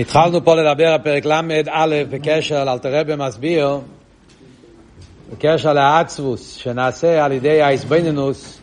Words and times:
התחלנו 0.00 0.44
פה 0.44 0.54
לדבר 0.54 0.96
בפרק 0.98 1.24
ל"א 1.24 1.86
בקשר 2.10 2.64
לאלתרבה 2.64 3.16
מסביר, 3.16 3.80
בקשר 5.32 5.72
לעצבוס 5.72 6.54
שנעשה 6.54 7.24
על 7.24 7.32
ידי 7.32 7.62
האיסבנינוס, 7.62 8.60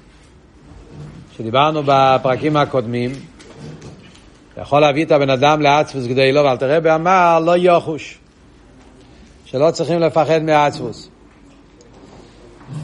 שדיברנו 1.37 1.81
בפרקים 1.85 2.57
הקודמים, 2.57 3.11
יכול 4.61 4.81
להביא 4.81 5.05
את 5.05 5.11
הבן 5.11 5.29
אדם 5.29 5.61
לעצבוס 5.61 6.07
כדי 6.07 6.31
לא, 6.31 6.39
ואלתרבה 6.39 6.95
אמר 6.95 7.39
לא 7.39 7.57
יוחוש, 7.57 8.17
שלא 9.45 9.71
צריכים 9.71 9.99
לפחד 9.99 10.43
מעצבוס. 10.43 11.09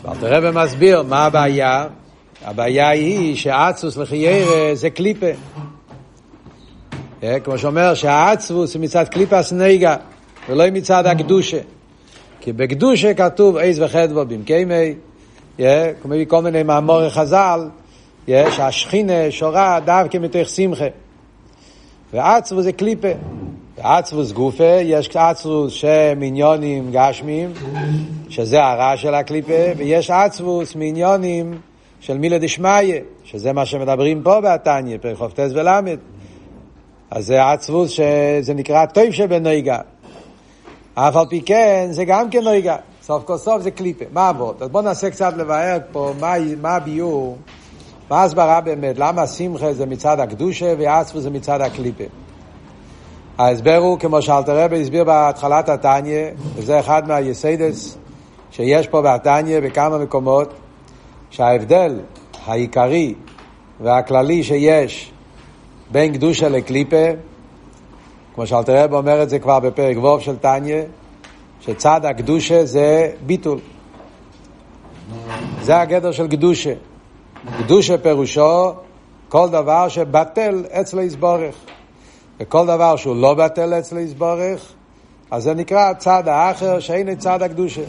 ואלתרבה 0.02 0.52
מסביר 0.64 1.04
מה 1.04 1.26
הבעיה, 1.26 1.86
הבעיה 2.46 2.90
היא 2.90 3.36
שעצבוס 3.36 3.98
לחיירה 3.98 4.76
זה 4.76 4.90
קליפה. 4.90 5.32
כמו 7.44 7.58
שאומר 7.58 7.94
שהעצבוס 7.94 8.76
הוא 8.76 8.84
מצד 8.84 9.08
קליפס 9.08 9.54
נגע 9.54 9.96
ולא 10.50 10.64
מצד 10.71 11.07
הקדושה. 11.07 11.60
כי 12.42 12.54
בקדושה 12.54 13.14
כתוב 13.14 13.57
עז 13.57 13.80
וחדבו 13.80 14.25
במקיימי, 14.25 14.93
כמו 16.02 16.14
כל 16.28 16.42
מיני 16.42 16.64
מאמורי 16.64 17.10
חז"ל, 17.10 17.70
שהשכינה 18.28 19.32
שורה 19.32 19.80
דווקא 19.86 20.18
מתוך 20.18 20.50
שמחה. 20.50 20.86
ועצבוס 22.14 22.64
זה 22.64 22.71
קליפה. 22.71 23.07
בעצבוס 23.78 24.32
גופה 24.32 24.80
יש 24.83 25.16
עצבוס 25.16 25.74
שמעניונים 25.74 26.92
גשמיים, 26.92 27.54
שזה 28.30 28.64
הרע 28.64 28.97
של 28.97 29.14
הקליפה, 29.14 29.64
ויש 29.78 30.10
עצבוס 30.10 30.75
מעניונים 30.75 31.58
של 32.00 32.17
מילה 32.17 32.38
דשמיא, 32.38 33.00
שזה 33.23 33.53
מה 33.53 33.66
שמדברים 33.66 34.23
פה 34.23 34.42
בתניא, 34.42 34.97
פרק 35.02 35.17
חופטס 35.17 35.52
ולמד. 35.53 35.97
אז 37.16 37.26
זה 37.26 37.52
עצבוס 37.52 37.92
שזה 37.92 38.53
נקרא 38.53 38.86
טוב 38.86 39.12
שבנויגה. 39.12 39.80
אף 40.94 41.16
על 41.16 41.26
פי 41.30 41.42
כן, 41.42 41.88
זה 41.92 42.05
גם 42.05 42.30
כן 42.30 42.44
נויגה. 42.44 42.75
סוף 43.02 43.23
כל 43.23 43.38
סוף 43.38 43.61
זה 43.61 43.72
קליפה. 43.72 44.05
מה 44.14 44.30
עבוד? 44.30 44.64
אז 44.64 44.70
בואו 44.70 44.83
ננסה 44.83 45.09
קצת 45.09 45.33
לבאר 45.38 45.78
פה 45.92 46.14
מה, 46.20 46.33
מה 46.61 46.75
הביור, 46.75 47.38
מה 48.09 48.22
ההסברה 48.22 48.61
באמת, 48.61 48.97
למה 48.97 49.28
שמחה 49.28 49.73
זה 49.73 49.86
מצד 49.86 50.20
הקדושה 50.20 50.73
ועצבוס 50.80 51.23
זה 51.23 51.30
מצד 51.30 51.61
הקליפה. 51.61 52.03
ההסבר 53.38 53.77
הוא, 53.77 54.00
כמו 54.00 54.22
שאלתר 54.22 54.64
רבי 54.64 54.81
הסביר 54.81 55.03
בהתחלת 55.03 55.70
התניא, 55.70 56.27
וזה 56.55 56.80
אחד 56.80 57.08
מהיסיידס 57.08 57.98
שיש 58.52 58.88
פה 58.88 59.02
בתניא 59.02 59.59
בכמה 59.59 59.98
מקומות, 59.98 60.53
שההבדל 61.30 62.00
העיקרי 62.45 63.14
והכללי 63.81 64.44
שיש 64.44 65.12
בין 65.94 66.13
קדושה 66.13 66.49
לקליפה, 66.49 67.05
כמו 68.36 68.47
שאלתר 68.47 68.83
רב 68.83 68.94
אומר 68.94 69.23
את 69.23 69.30
זה 69.30 69.39
כבר 69.39 69.59
בפרק 69.59 69.97
ווב 69.97 70.22
של 70.22 70.36
טניה, 70.36 70.83
שצד 71.61 72.05
הקדושה 72.05 72.66
זה 72.66 73.11
ביטול. 73.25 73.59
זה 75.61 75.80
הגדר 75.81 76.11
של 76.11 76.27
קדושה. 76.27 76.73
קדושה 77.58 77.97
פירושו 77.97 78.71
כל 79.30 79.49
דבר 79.49 79.88
שבטל 79.88 80.64
אצל 80.71 80.99
יסבורך. 80.99 81.55
וכל 82.39 82.66
דבר 82.66 82.95
שהוא 82.95 83.16
לא 83.16 83.33
בטל 83.33 83.73
אצל 83.80 83.97
יסבורך, 83.97 84.73
אז 85.31 85.44
זה 85.44 85.53
נקרא 85.53 85.94
צד 85.94 86.27
האחר 86.27 86.80
שאין 86.80 87.16
צד 87.16 87.41
הקדושה. 87.41 87.83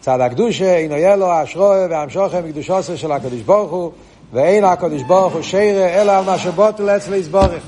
צד 0.00 0.20
הקדושה, 0.20 0.76
אינו 0.76 0.94
יהיה 0.94 1.16
לו 1.16 1.42
אשרוי 1.42 1.86
והמשוכם 1.90 2.44
מקדושו 2.44 2.96
של 2.96 3.12
הקדוש 3.12 3.40
ברוך 3.40 3.70
הוא, 3.70 3.92
ואין 4.32 4.64
הקדוש 4.64 5.02
ברוך 5.02 5.32
הוא 5.32 5.42
שירה 5.42 5.88
אלא 5.88 6.12
על 6.12 6.24
מה 6.24 6.38
שבוטל 6.38 6.90
אצל 6.90 7.14
יסבורך. 7.14 7.66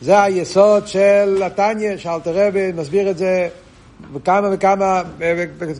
זה 0.00 0.22
היסוד 0.22 0.86
של 0.86 1.42
התניא, 1.44 1.96
שאלתר 1.96 2.46
רבי 2.46 2.72
מסביר 2.72 3.10
את 3.10 3.18
זה 3.18 3.48
בכמה 4.12 4.48
וכמה, 4.52 5.02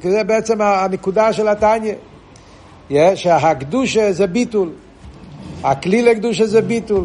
זה 0.03 0.25
בעצם 0.25 0.61
הנקודה 0.61 1.33
של 1.33 1.49
התניא. 1.49 1.95
שהקדושה 3.15 4.13
זה 4.13 4.27
ביטול. 4.27 4.71
הכלי 5.65 6.03
לקדושה 6.03 6.47
זה 6.47 6.63
ביטול. 6.63 7.05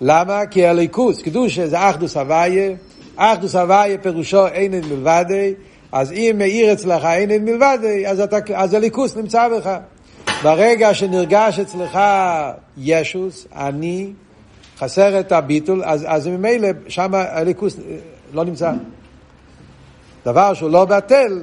למה? 0.00 0.46
כי 0.46 0.66
הליכוס, 0.66 1.22
קדושה 1.22 1.66
זה 1.66 1.90
אחדוס 1.90 2.16
הוויה, 2.16 2.72
אחדוס 3.16 3.54
הוויה 3.54 3.98
פירושו 3.98 4.46
אין 4.46 4.78
את 4.78 4.84
מלבדי, 4.84 5.54
אז 5.92 6.12
אם 6.12 6.34
מאיר 6.38 6.72
אצלך 6.72 7.04
אין 7.04 7.30
את 7.30 7.40
מלבדי, 7.40 8.06
אז, 8.06 8.20
אתה, 8.20 8.36
אז 8.54 8.74
הליכוס 8.74 9.16
נמצא 9.16 9.48
בך. 9.48 9.76
ברגע 10.42 10.94
שנרגש 10.94 11.58
אצלך 11.58 11.98
ישוס, 12.76 13.46
אני, 13.56 14.12
חסר 14.78 15.20
את 15.20 15.32
הביטול, 15.32 15.82
אז, 15.84 16.04
אז 16.08 16.26
ממילא 16.26 16.68
שם 16.88 17.10
הליכוס 17.14 17.76
לא 18.32 18.44
נמצא. 18.44 18.72
דבר 20.24 20.54
שהוא 20.54 20.70
לא 20.70 20.84
בטל, 20.84 21.42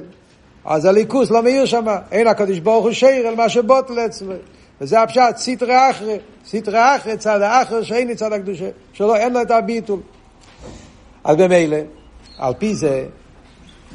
אז 0.64 0.84
הליכוס 0.84 1.30
לא 1.30 1.42
מאיר 1.42 1.64
שם. 1.64 1.86
אין 2.12 2.26
הקדוש 2.26 2.58
ברוך 2.58 2.84
הוא 2.84 2.92
שיר 2.92 3.28
אל 3.28 3.34
מה 3.34 3.48
שבוטל 3.48 3.98
אצלו. 4.06 4.34
וזה 4.80 5.02
הפשט, 5.02 5.36
סיטרא 5.36 5.90
אחרא, 5.90 6.14
סיטרא 6.46 6.96
אחרא, 6.96 7.16
צד 7.16 7.40
האחר 7.42 7.82
שאין 7.82 8.14
צד 8.14 8.32
הקדושה, 8.32 8.68
שלא, 8.92 9.16
אין 9.16 9.32
לו 9.32 9.42
את 9.42 9.50
הביטול. 9.50 10.00
אז 11.24 11.36
במילא, 11.36 11.76
על 12.38 12.54
פי 12.58 12.74
זה, 12.74 13.04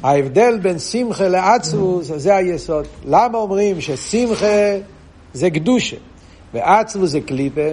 ההבדל 0.02 0.58
בין 0.58 0.78
שמחה 0.78 1.28
לעצמוס, 1.28 2.10
זה 2.16 2.36
היסוד. 2.36 2.86
למה 3.04 3.38
אומרים 3.38 3.80
ששמחה 3.80 4.76
זה 5.34 5.50
קדושה, 5.50 5.96
ועצמוס 6.54 7.10
זה 7.10 7.20
קליפה, 7.20 7.68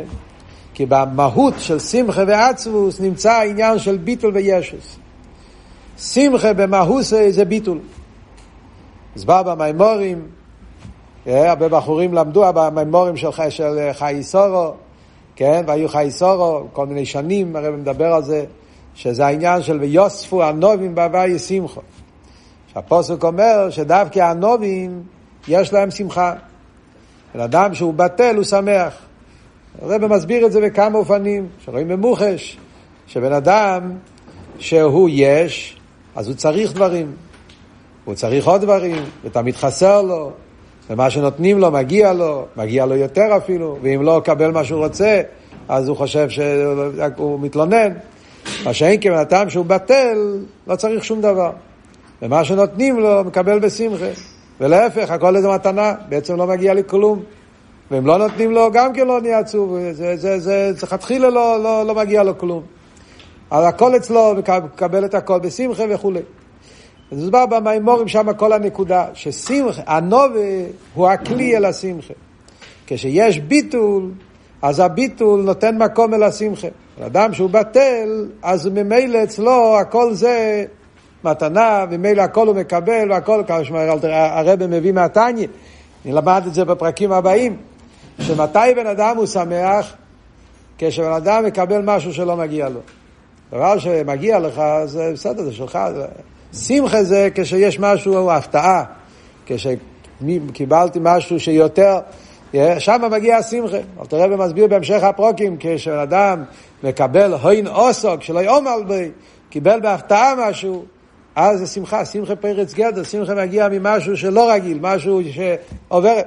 כי 0.74 0.86
במהות 0.86 1.54
של 1.58 1.80
שמחה 1.80 2.24
ועצמוס 2.28 3.00
נמצא 3.00 3.32
העניין 3.32 3.80
של 3.80 3.98
ביטול 3.98 4.34
וישוס. 4.34 4.98
שמחה 5.98 6.54
במהות 6.54 7.04
זה 7.30 7.46
ביטול. 7.46 7.80
הסבר 9.16 9.44
במימורים, 9.44 10.28
אה, 11.28 11.50
הרבה 11.50 11.68
בחורים 11.68 12.14
למדו 12.14 12.44
במימורים 12.54 13.18
של, 13.18 13.30
של 13.50 13.90
חי 13.94 14.18
סורו, 14.22 14.74
כן, 15.36 15.64
והיו 15.68 15.90
חי 15.90 16.08
סורו 16.10 16.68
כל 16.74 16.86
מיני 16.86 17.06
שנים, 17.06 17.56
הרב 17.56 17.76
מדבר 17.76 18.14
על 18.14 18.24
זה, 18.24 18.46
שזה 18.96 19.26
העניין 19.26 19.62
של 19.62 19.80
ויוספו 19.80 20.44
הנובים 20.44 20.96
בהווי 20.96 21.40
שמחו. 21.40 21.82
שהפוסק 22.74 23.24
אומר 23.24 23.70
שדווקא 23.70 24.20
הנובים 24.20 25.04
יש 25.48 25.74
להם 25.74 25.92
שמחה. 25.92 26.34
בן 27.36 27.40
אדם 27.40 27.74
שהוא 27.74 27.94
בטל 27.94 28.36
הוא 28.36 28.44
שמח. 28.44 28.94
הרב 29.82 30.06
מסביר 30.06 30.46
את 30.46 30.52
זה 30.52 30.62
בכמה 30.62 30.98
אופנים, 30.98 31.48
שרואים 31.66 31.88
במוחש, 31.88 32.58
שבן 33.08 33.34
אדם 33.34 33.92
שהוא 34.60 35.10
יש, 35.14 35.78
אז 36.16 36.28
הוא 36.28 36.36
צריך 36.36 36.74
דברים. 36.74 37.12
הוא 38.06 38.16
צריך 38.16 38.48
עוד 38.48 38.62
דברים, 38.62 39.04
ותמיד 39.24 39.56
חסר 39.56 40.02
לו, 40.02 40.32
ומה 40.90 41.10
שנותנים 41.10 41.60
לו 41.60 41.72
מגיע 41.72 42.14
לו, 42.14 42.46
מגיע 42.58 42.86
לו 42.86 42.96
יותר 42.96 43.38
אפילו, 43.38 43.78
ואם 43.82 44.02
לא 44.02 44.22
קבל 44.26 44.52
מה 44.52 44.64
שהוא 44.64 44.86
רוצה, 44.86 45.22
אז 45.70 45.88
הוא 45.88 45.98
חושב 45.98 46.30
שהוא 46.30 47.40
מתלונן. 47.40 47.94
מה 48.66 48.74
שאין 48.74 49.02
כבן 49.02 49.18
אדם 49.18 49.50
שהוא 49.50 49.66
בטל, 49.66 50.38
לא 50.68 50.76
צריך 50.76 51.04
שום 51.04 51.22
דבר. 51.22 51.52
ומה 52.22 52.44
שנותנים 52.44 53.00
לו, 53.00 53.24
מקבל 53.24 53.60
בשמחה. 53.60 54.06
ולהפך, 54.62 55.12
הכל 55.12 55.36
איזה 55.36 55.48
מתנה, 55.50 55.94
בעצם 56.10 56.36
לא 56.36 56.48
מגיע 56.48 56.74
לי 56.74 56.82
כלום. 56.88 57.24
ואם 57.92 58.08
לא 58.08 58.18
נותנים 58.18 58.52
לו, 58.52 58.72
גם 58.72 58.94
כן 58.94 59.08
לא 59.08 59.22
נהיה 59.22 59.40
עצוב. 59.40 59.78
זה, 59.92 60.18
זה, 60.18 60.40
זה, 60.40 60.74
זה 60.74 60.88
חתחילה 60.88 61.30
לא, 61.30 61.64
לא, 61.64 61.86
לא 61.86 61.96
מגיע 61.96 62.24
לו 62.24 62.38
כלום. 62.38 62.64
אז 63.52 63.66
הכל 63.66 63.96
אצלו, 63.96 64.34
מקבל 64.64 65.06
את 65.06 65.14
הכל 65.14 65.40
בשמחה 65.40 65.84
וכולי. 65.90 66.20
אז 67.12 67.18
מוסבר 67.18 67.46
במימורים 67.46 68.08
שם 68.08 68.34
כל 68.34 68.54
הנקודה, 68.54 69.06
ששמחה, 69.14 69.82
הנובה 69.88 70.40
הוא 70.94 71.08
הכלי 71.08 71.58
אל 71.58 71.66
השמחה. 71.66 72.14
כשיש 72.88 73.40
ביטול, 73.40 74.12
אז 74.62 74.80
הביטול 74.80 75.42
נותן 75.42 75.78
מקום 75.78 76.14
אל 76.14 76.24
השמחה. 76.24 76.68
אדם 77.06 77.34
שהוא 77.34 77.50
בטל, 77.50 78.28
אז 78.42 78.68
ממילא 78.68 79.24
אצלו 79.24 79.78
הכל 79.78 80.14
זה 80.14 80.66
מתנה, 81.24 81.86
וממילא 81.90 82.22
הכל 82.22 82.48
הוא 82.48 82.56
מקבל, 82.56 83.12
והכל, 83.12 83.44
כמו 83.48 83.66
שהרבא 83.66 84.68
מביא 84.68 84.92
מהתניא, 84.92 85.48
נלמד 86.06 86.44
את 86.48 86.54
זה 86.54 86.66
בפרקים 86.66 87.12
הבאים, 87.12 87.58
שמתי 88.20 88.74
בן 88.76 88.88
אדם 88.88 89.18
הוא 89.18 89.26
שמח? 89.26 89.94
כשבן 90.78 91.12
אדם 91.12 91.46
מקבל 91.46 91.82
משהו 91.82 92.14
שלא 92.14 92.38
מגיע 92.38 92.70
לו. 92.70 92.80
דבר 93.52 93.80
שמגיע 93.80 94.40
לך, 94.40 94.62
זה 94.86 95.12
בסדר, 95.14 95.44
זה 95.44 95.54
שלך. 95.54 95.80
שמחה 96.54 97.04
זה 97.04 97.30
כשיש 97.36 97.80
משהו, 97.80 98.32
הפתעה. 98.32 98.84
כשקיבלתי 99.46 101.00
משהו 101.02 101.40
שיותר, 101.40 102.00
שם 102.80 103.02
מגיע 103.12 103.38
השמחה. 103.38 103.78
אבל 103.98 104.06
תראה 104.06 104.26
ומסביר 104.34 104.68
בהמשך 104.68 105.04
הפרוקים, 105.04 105.58
כשבן 105.60 105.98
אדם 105.98 106.44
מקבל 106.84 107.34
הוין 107.34 107.68
אוסוק, 107.68 108.22
שלא 108.22 108.40
יאמר 108.40 108.84
בי, 108.88 109.12
קיבל 109.50 109.80
בהפתעה 109.80 110.34
משהו, 110.38 110.86
אז 111.36 111.60
זה 111.60 111.68
שמחה, 111.68 112.06
שמחה 112.06 112.36
פרץ 112.36 112.74
גדר, 112.74 113.04
שמחה 113.04 113.36
מגיע 113.36 113.68
ממשהו 113.72 114.18
שלא 114.18 114.52
רגיל, 114.52 114.78
משהו 114.82 115.22
שעובר. 115.32 116.20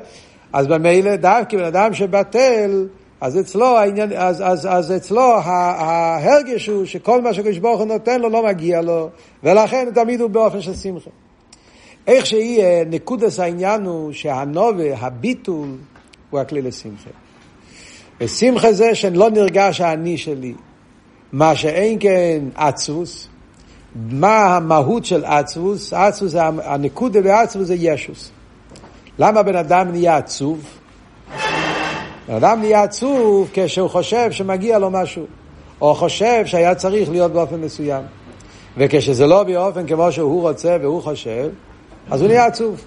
אז 0.53 0.67
במילא 0.67 1.17
דווקא 1.17 1.57
בן 1.57 1.65
אדם 1.65 1.95
שבטל, 1.95 2.87
אז 3.21 3.41
אצלו, 3.41 3.79
העניין, 3.79 4.13
אז, 4.17 4.43
אז, 4.47 4.69
אז 4.71 4.93
אצלו 4.93 5.35
ההרגש 5.35 6.67
הוא 6.67 6.85
שכל 6.85 7.23
מה 7.23 7.35
שקדוש 7.35 7.59
ברוך 7.59 7.81
הוא 7.81 7.89
נותן 7.89 8.21
לו 8.21 8.29
לא 8.29 8.47
מגיע 8.47 8.83
לו, 8.83 9.09
ולכן 9.43 9.89
תמיד 9.95 10.21
הוא 10.21 10.31
באופן 10.31 10.61
של 10.61 10.75
שמחה. 10.75 11.11
איך 12.07 12.27
שיהיה, 12.27 12.85
נקודס 12.85 13.41
העניין 13.41 13.85
הוא 13.85 14.13
שהנובה, 14.13 14.97
הביטול, 14.97 15.69
הוא 16.31 16.41
הכלי 16.41 16.63
לשמחה. 16.63 17.11
ושמחה 18.21 18.73
זה 18.73 18.95
שלא 18.95 19.31
נרגש 19.31 19.81
האני 19.81 20.19
שלי. 20.19 20.55
מה 21.33 21.57
שאין 21.57 21.97
כן 22.01 22.45
עצבוס, 22.55 23.29
מה 23.95 24.57
המהות 24.57 25.05
של 25.05 25.25
עצבוס? 25.25 25.93
עצבוס, 25.93 26.35
הנקודה 26.65 27.23
בעצבוס 27.23 27.67
זה 27.67 27.75
ישוס. 27.75 28.31
למה 29.19 29.43
בן 29.43 29.57
אדם 29.57 29.91
נהיה 29.91 30.17
עצוב? 30.17 30.61
בן 32.29 32.35
אדם 32.35 32.61
נהיה 32.61 32.83
עצוב 32.83 33.51
כשהוא 33.53 33.91
חושב 33.91 34.33
שמגיע 34.33 34.79
לו 34.79 34.91
משהו, 34.91 35.27
או 35.81 35.95
חושב 35.95 36.47
שהיה 36.47 36.75
צריך 36.75 37.11
להיות 37.11 37.33
באופן 37.33 37.61
מסוים. 37.61 38.03
וכשזה 38.77 39.27
לא 39.27 39.43
באופן 39.43 39.87
כמו 39.87 40.13
שהוא 40.13 40.43
רוצה 40.43 40.77
והוא 40.81 41.03
חושב, 41.03 41.49
אז 42.11 42.21
הוא 42.21 42.29
נהיה 42.29 42.47
עצוב. 42.47 42.85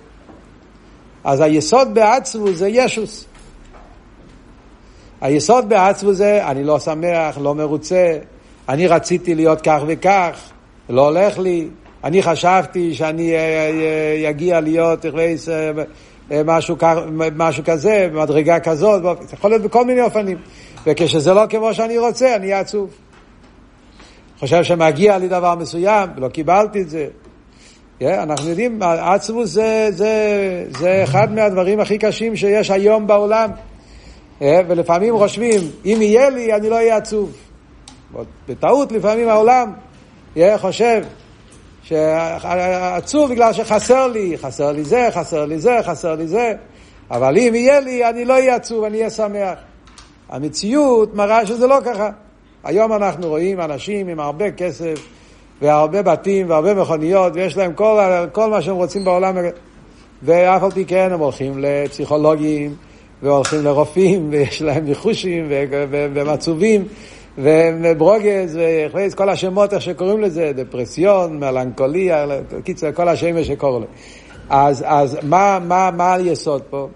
אז 1.24 1.42
היסוד 1.42 1.94
בעצבו 1.94 2.54
זה 2.54 2.68
ישוס. 2.68 3.25
היסוד 5.21 5.69
בעצבו 5.69 6.13
זה 6.13 6.48
אני 6.48 6.63
לא 6.63 6.80
שמח, 6.80 7.38
לא 7.38 7.56
מרוצה, 7.56 8.18
אני 8.69 8.88
רציתי 8.88 9.36
להיות 9.36 9.62
כך 9.62 9.81
וכך, 9.88 10.39
לא 10.89 11.06
הולך 11.06 11.39
לי, 11.39 11.68
אני 12.04 12.24
חשבתי 12.24 12.95
שאני 12.95 13.34
אגיע 14.30 14.60
להיות 14.60 15.06
משהו, 16.45 16.78
משהו 17.36 17.63
כזה, 17.66 18.10
במדרגה 18.13 18.60
כזאת, 18.60 19.01
זה 19.01 19.36
יכול 19.36 19.51
להיות 19.51 19.62
בכל 19.62 19.86
מיני 19.86 20.01
אופנים. 20.01 20.38
וכשזה 20.86 21.34
לא 21.34 21.44
כמו 21.50 21.74
שאני 21.74 21.98
רוצה, 21.98 22.36
אני 22.36 22.45
אהיה 22.45 22.60
עצוב. 22.60 22.89
חושב 24.39 24.63
שמגיע 24.63 25.18
לי 25.18 25.28
דבר 25.28 25.56
מסוים, 25.56 26.10
ולא 26.18 26.28
קיבלתי 26.28 26.81
את 26.81 26.90
זה. 26.90 27.07
Yeah, 28.01 28.06
אנחנו 28.06 28.50
יודעים, 28.50 28.80
עצבוס 28.81 29.50
זה, 29.50 29.88
זה, 29.92 30.66
זה 30.80 31.04
אחד 31.04 31.33
מהדברים 31.33 31.80
הכי 31.80 31.98
קשים 31.98 32.36
שיש 32.36 32.72
היום 32.72 33.07
בעולם. 33.07 33.50
Yeah, 34.40 34.44
ולפעמים 34.68 35.18
חושבים, 35.18 35.62
אם 35.86 35.98
יהיה 36.01 36.30
לי, 36.30 36.54
אני 36.54 36.69
לא 36.69 36.75
אהיה 36.75 36.98
עצוב. 36.98 37.31
בטעות 38.48 38.92
לפעמים 38.92 39.30
העולם 39.30 39.72
חושב 40.58 41.04
שעצוב 41.84 43.32
בגלל 43.32 43.54
שחסר 43.54 44.08
לי, 44.08 44.38
חסר 44.38 44.72
לי 44.72 44.84
זה, 44.84 45.08
חסר 45.12 45.46
לי 45.46 45.60
זה, 45.60 45.80
חסר 45.86 46.16
לי 46.16 46.28
זה, 46.28 46.54
אבל 47.12 47.38
אם 47.38 47.56
יהיה 47.56 47.80
לי, 47.80 48.10
אני 48.10 48.26
לא 48.26 48.34
אהיה 48.34 48.56
עצוב, 48.56 48.84
אני 48.84 48.98
אהיה 48.98 49.10
שמח. 49.10 49.60
המציאות 50.30 51.16
מראה 51.16 51.46
שזה 51.46 51.68
לא 51.68 51.78
ככה. 51.86 52.10
היום 52.64 52.94
אנחנו 52.94 53.28
רואים 53.28 53.62
אנשים 53.62 54.08
עם 54.08 54.20
הרבה 54.20 54.52
כסף 54.52 55.08
והרבה 55.62 56.02
בתים 56.02 56.50
והרבה 56.50 56.74
מכוניות, 56.74 57.34
ויש 57.36 57.58
להם 57.58 57.74
כל, 57.74 58.00
כל 58.32 58.50
מה 58.50 58.62
שהם 58.62 58.76
רוצים 58.76 59.04
בעולם, 59.04 59.36
ואף 60.24 60.64
על 60.64 60.72
פי 60.72 60.86
כן 60.86 61.10
הם 61.12 61.20
הולכים 61.20 61.54
לפסיכולוגים, 61.58 62.76
והולכים 63.24 63.64
לרופאים, 63.64 64.28
ויש 64.32 64.62
להם 64.62 64.86
ניחושים 64.86 65.48
והם 65.90 66.30
עצובים. 66.30 66.86
וברוגז, 67.38 68.60
וכל 68.94 69.30
השמות, 69.30 69.74
איך 69.74 69.81
שקוראים 69.81 70.22
לזה, 70.22 70.51
דפרסיון, 70.56 71.39
מלנכוליה, 71.39 72.25
קיצר, 72.63 72.92
כל 72.92 73.07
השמות 73.07 73.45
שקוראים 73.45 73.84
לזה. 73.84 73.92
אז, 74.50 74.84
אז 74.88 75.18
מה, 75.24 75.60
מה, 75.68 75.92
מה 75.92 76.13
היסוד 76.13 76.62
פה? 76.69 76.88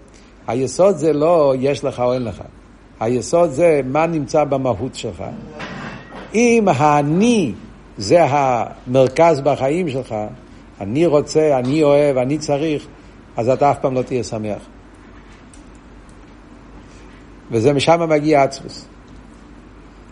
היסוד 0.46 0.96
זה 0.96 1.12
לא 1.12 1.54
יש 1.58 1.84
לך 1.84 2.00
או 2.00 2.14
אין 2.14 2.24
לך. 2.24 2.42
היסוד 3.00 3.50
זה 3.50 3.80
מה 3.84 4.06
נמצא 4.06 4.44
במהות 4.44 4.94
שלך. 4.94 5.24
אם 6.34 6.64
האני 6.68 7.52
זה 7.98 8.24
המרכז 8.28 9.40
בחיים 9.40 9.88
שלך, 9.88 10.14
אני 10.80 11.06
רוצה, 11.06 11.58
אני 11.58 11.82
אוהב, 11.82 12.16
אני 12.16 12.38
צריך, 12.38 12.86
אז 13.36 13.48
אתה 13.48 13.70
אף 13.70 13.78
פעם 13.78 13.94
לא 13.94 14.02
תהיה 14.02 14.24
שמח. 14.24 14.62
וזה 17.50 17.72
משם 17.72 18.08
מגיע 18.08 18.42
עצמוס. 18.42 18.86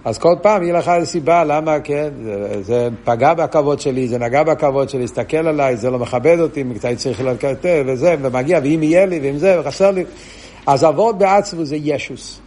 אז 0.04 0.18
כל 0.18 0.34
פעם 0.42 0.62
יהיה 0.62 0.78
לך 0.78 0.90
סיבה 1.04 1.44
למה, 1.44 1.80
כן, 1.80 2.08
זה, 2.22 2.62
זה 2.62 2.88
פגע 3.04 3.34
בכבוד 3.34 3.80
שלי, 3.80 4.08
זה 4.08 4.18
נגע 4.18 4.42
בכבוד 4.42 4.88
שלי, 4.88 5.04
הסתכל 5.04 5.36
עליי, 5.36 5.76
זה 5.76 5.90
לא 5.90 5.98
מכבד 5.98 6.40
אותי, 6.40 6.64
קצת 6.74 6.88
צריך 6.96 7.20
להיות 7.20 7.42
יותר, 7.42 7.82
וזה, 7.86 8.16
ומגיע, 8.22 8.60
ואם 8.62 8.82
יהיה 8.82 9.06
לי, 9.06 9.20
ואם 9.22 9.36
זה, 9.38 9.60
וחסר 9.60 9.90
לי. 9.90 10.04
אז 10.66 10.84
אבות 10.84 11.18
בעצבו 11.18 11.64
זה 11.64 11.76
ישוס. 11.76 12.40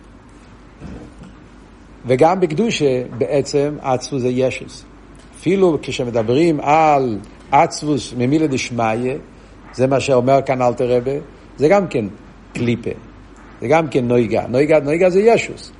וגם 2.05 2.39
בקדושה 2.39 3.03
בעצם 3.17 3.75
עצבו 3.81 4.19
זה 4.19 4.29
ישוס. 4.29 4.85
אפילו 5.39 5.77
כשמדברים 5.81 6.59
על 6.61 7.17
עצבוס 7.51 8.13
ממילה 8.17 8.47
דשמיא, 8.47 9.13
זה 9.73 9.87
מה 9.87 9.99
שאומר 9.99 10.39
כאן 10.45 10.61
אלתר 10.61 10.97
רבה, 10.97 11.11
זה 11.57 11.67
גם 11.67 11.87
כן 11.87 12.05
קליפה, 12.53 12.89
זה 13.61 13.67
גם 13.67 13.87
כן 13.87 14.07
נויגה. 14.07 14.43
נויגה, 14.47 14.79
נויגה 14.79 15.09
זה 15.09 15.21
ישוס. 15.21 15.71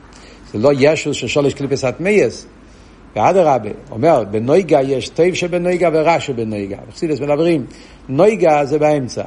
זה 0.53 0.59
לא 0.59 0.71
ישוס 0.79 1.17
של 1.17 1.27
שולש 1.27 1.53
קליפס 1.53 1.83
אטמייס. 1.83 2.47
ואדרבה, 3.15 3.69
אומר, 3.91 4.23
בנויגה 4.31 4.81
יש 4.81 5.09
טוב 5.09 5.33
שבנויגה 5.33 5.89
ורע 5.94 6.19
שבנויגה. 6.19 6.77
בחסידס 6.89 7.19
מדברים, 7.19 7.65
נויגה 8.09 8.65
זה 8.65 8.79
באמצע. 8.79 9.23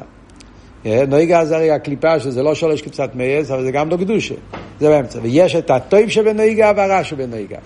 אה, 0.87 1.02
נויגה 1.08 1.44
זה 1.44 1.56
הרי 1.56 1.70
הקליפה 1.70 2.20
שזה 2.20 2.43
לא 2.43 2.55
שולש 2.55 2.82
קליפסת 2.82 3.11
מייס, 3.14 3.50
אבל 3.50 3.64
זה 3.64 3.70
גם 3.70 3.88
לא 3.88 3.96
קדושה. 3.96 4.34
זה 4.81 4.88
באמצע. 4.88 5.19
ויש 5.23 5.56
את 5.56 5.70
הטוב 5.70 6.08
שבנויגה 6.08 6.73
והרע 6.76 7.05
שבנויגה. 7.05 7.58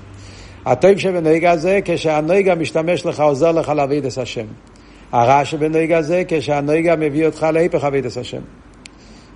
הטוב 0.66 0.98
שבנויגה 0.98 1.56
זה 1.56 1.80
כשהנויגה 1.84 2.54
משתמש 2.54 3.06
לך, 3.06 3.20
עוזר 3.20 3.52
לך 3.52 3.68
להביא 3.68 3.98
את 3.98 4.18
השם. 4.18 4.46
הרע 5.12 5.44
שבנויגה 5.44 6.02
זה 6.02 6.22
כשהנויגה 6.28 6.96
מביא 6.96 7.26
אותך 7.26 7.46
להיפך 7.52 7.84
להביא 7.84 8.00
את 8.00 8.16
השם. 8.16 8.40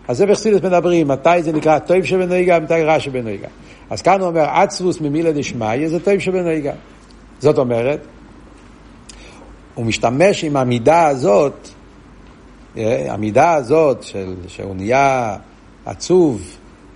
אז 0.08 0.16
זה 0.16 0.26
בחסידס 0.26 0.62
מדברים, 0.62 1.08
מתי 1.08 1.42
זה 1.42 1.52
נקרא 1.52 1.78
טוב 1.78 2.04
שבנויגה 2.04 2.58
ומתי 2.58 2.82
רע 2.82 3.00
שבנויגה. 3.00 3.48
אז 3.94 4.02
כאן 4.02 4.20
הוא 4.20 4.28
אומר, 4.28 4.44
עצבוס 4.50 5.00
ממילה 5.00 5.32
דשמיא 5.32 5.88
זה 5.88 6.00
טוב 6.00 6.18
שבנויגה. 6.18 6.72
זאת 7.40 7.58
אומרת, 7.58 8.00
הוא 9.74 9.86
משתמש 9.86 10.44
עם 10.44 10.56
המידה 10.56 11.06
הזאת, 11.06 11.68
אה, 12.76 13.06
המידה 13.12 13.54
הזאת 13.54 14.02
של, 14.02 14.34
שהוא 14.46 14.76
נהיה 14.76 15.36
עצוב 15.86 16.42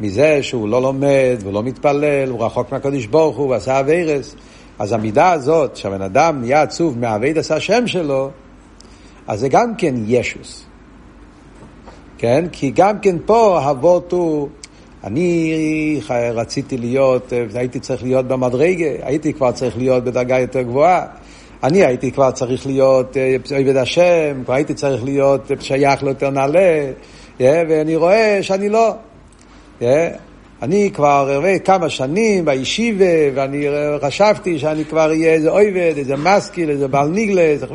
מזה 0.00 0.42
שהוא 0.42 0.68
לא 0.68 0.82
לומד 0.82 1.36
ולא 1.44 1.62
מתפלל, 1.62 2.30
הוא 2.30 2.44
רחוק 2.44 2.72
מהקדוש 2.72 3.06
ברוך 3.06 3.36
הוא 3.36 3.48
ועשה 3.48 3.80
אביירס, 3.80 4.34
אז 4.78 4.92
המידה 4.92 5.32
הזאת 5.32 5.76
שהבן 5.76 6.02
אדם 6.02 6.40
נהיה 6.40 6.62
עצוב 6.62 6.98
מהאבייד 6.98 7.38
עשה 7.38 7.56
השם 7.56 7.86
שלו, 7.86 8.31
אז 9.26 9.40
זה 9.40 9.48
גם 9.48 9.74
כן 9.74 9.94
ישוס. 10.06 10.64
כן? 12.19 12.44
כי 12.52 12.70
גם 12.70 12.98
כן 12.98 13.17
פה 13.26 13.64
הוות 13.64 14.12
הוא 14.12 14.48
אני 15.05 16.00
רציתי 16.34 16.76
להיות, 16.76 17.32
הייתי 17.55 17.81
צריך 17.81 18.02
להיות 18.02 18.28
במדרגה, 18.28 18.86
הייתי 19.02 19.32
כבר 19.32 19.52
צריך 19.52 19.78
להיות 19.78 20.05
בדרגה 20.05 20.38
יותר 20.38 20.62
גבוהה. 20.62 21.06
אני 21.62 21.84
הייתי 21.84 22.12
כבר 22.12 22.31
צריך 22.31 22.67
להיות 22.67 23.17
אה, 23.17 23.36
עבד 23.56 23.76
השם, 23.76 24.43
כבר 24.44 24.55
הייתי 24.55 24.74
צריך 24.74 25.05
להיות 25.05 25.50
שייך 25.60 26.02
ליותר 26.02 26.31
נעלה, 26.31 26.93
ואני 27.40 27.96
רואה 27.96 28.38
שאני 28.43 28.69
לא. 28.69 28.94
אני 30.62 30.90
כבר 30.94 31.28
הרבה 31.31 31.58
כמה 31.58 31.88
שנים 31.88 32.44
בישיבה, 32.44 33.05
ואני 33.34 33.67
חשבתי 34.02 34.58
שאני 34.58 34.84
כבר 34.84 35.08
אהיה 35.08 35.32
איזה 35.32 35.50
אויבד, 35.50 35.93
איזה 35.96 36.17
מסקיל, 36.17 36.70
איזה 36.70 36.88
בעל 36.88 37.08
ניגלה, 37.08 37.40
איזה 37.40 37.67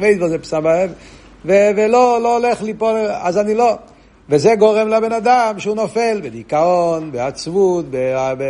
ולא 1.45 2.19
לא 2.23 2.37
הולך 2.37 2.61
ליפול, 2.61 2.95
אז 3.21 3.37
אני 3.37 3.53
לא. 3.53 3.77
וזה 4.29 4.55
גורם 4.55 4.87
לבן 4.87 5.11
אדם 5.11 5.55
שהוא 5.57 5.75
נופל 5.75 6.21
בדיכאון, 6.23 7.11
בעצבות, 7.11 7.85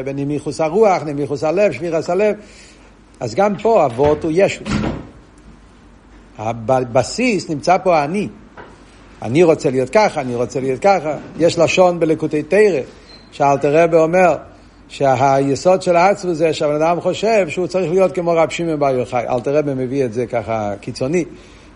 בנמיכוס 0.05 0.61
הרוח, 0.61 1.03
נמיכוס 1.03 1.43
הלב, 1.43 1.71
שבירס 1.71 2.09
הלב. 2.09 2.35
אז 3.19 3.35
גם 3.35 3.57
פה 3.57 3.85
אבות 3.85 4.23
הוא 4.23 4.31
ישוס. 4.35 4.67
הבסיס 6.37 7.49
נמצא 7.49 7.77
פה 7.77 7.97
האני. 7.97 8.27
אני 9.21 9.43
רוצה 9.43 9.69
להיות 9.69 9.89
ככה, 9.89 10.21
אני 10.21 10.35
רוצה 10.35 10.59
להיות 10.59 10.79
ככה. 10.79 11.17
יש 11.39 11.59
לשון 11.59 11.99
בלקוטי 11.99 12.43
תרא, 12.43 12.79
שאלתר 13.31 13.83
רבי 13.83 13.97
אומר 13.97 14.35
שהיסוד 14.87 15.81
של 15.81 15.95
העצבות 15.95 16.35
זה 16.35 16.53
שהבן 16.53 16.75
אדם 16.75 17.01
חושב 17.01 17.49
שהוא 17.49 17.67
צריך 17.67 17.91
להיות 17.91 18.11
כמו 18.11 18.31
רב 18.31 18.49
שמעון 18.49 18.79
בר 18.79 18.89
יוחאי. 18.89 19.27
אלתר 19.29 19.57
רבי 19.57 19.73
מביא 19.73 20.05
את 20.05 20.13
זה 20.13 20.25
ככה 20.25 20.73
קיצוני. 20.81 21.25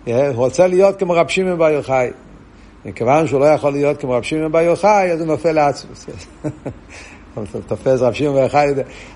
הוא 0.06 0.14
רוצה 0.34 0.68
להיות 0.68 1.00
כמו 1.00 1.14
רב 1.14 1.28
שמעון 1.28 1.58
בר 1.58 1.70
יוחאי. 1.70 2.10
מכיוון 2.88 3.28
שהוא 3.28 3.40
לא 3.40 3.46
יכול 3.46 3.72
להיות 3.72 4.02
כמו 4.02 4.12
רב 4.12 4.24
שמעון 4.24 4.52
בר 4.52 4.62
יוחאי, 4.62 5.12
אז 5.12 5.20
הוא 5.20 5.28
נופל 5.28 5.52
לעצמוס. 5.52 6.06
תופס 7.68 8.02
רב 8.02 8.14
שמעון 8.14 8.36
בר 8.36 8.44
יוחאי. 8.44 8.68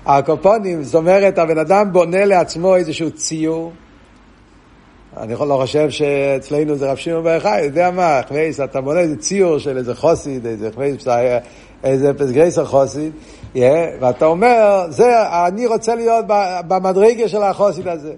הקופונים, 0.06 0.82
זאת 0.82 0.94
אומרת, 0.94 1.38
הבן 1.38 1.58
אדם 1.58 1.92
בונה 1.92 2.24
לעצמו 2.24 2.76
איזשהו 2.76 3.10
ציור, 3.10 3.72
אני 5.16 5.32
לא 5.32 5.58
חושב 5.60 5.90
שאצלנו 5.90 6.76
זה 6.76 6.90
רב 6.90 6.96
שמעון 6.96 7.24
בר 7.24 7.34
יוחאי, 7.34 7.64
יודע 7.64 7.90
מה, 7.90 8.20
חווייס, 8.28 8.60
אתה 8.60 8.80
בונה 8.80 9.00
איזה 9.00 9.16
ציור 9.16 9.58
של 9.58 9.78
איזה 9.78 9.94
חוסיד, 9.94 10.46
איזה 10.46 10.70
חווייס, 10.74 11.06
איזה 11.84 12.14
פסגייסר 12.14 12.64
חוסיד, 12.64 13.12
ואתה 14.00 14.26
אומר, 14.26 14.86
זה, 14.88 15.12
אני 15.46 15.66
רוצה 15.66 15.94
להיות 15.94 16.24
במדרגה 16.68 17.28
של 17.28 17.42
החוסיד 17.42 17.88
הזה. 17.88 18.12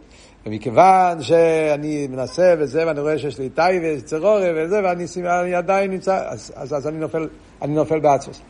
ומכיוון 0.47 1.23
שאני 1.23 2.07
מנסה 2.07 2.55
וזה, 2.59 2.87
ואני 2.87 3.01
רואה 3.01 3.19
שיש 3.19 3.39
לי 3.39 3.49
טייבה, 3.49 4.01
צרורי 4.01 4.51
וזה, 4.57 4.81
ואני, 4.85 5.05
ואני 5.23 5.55
עדיין 5.55 5.91
נמצא, 5.91 6.23
אז, 6.29 6.53
אז, 6.57 6.75
אז 6.75 6.89
אני 6.89 6.99
נופל, 6.99 7.29
אני 7.63 7.75
נופל 7.75 8.01
בעצמוס. 8.01 8.41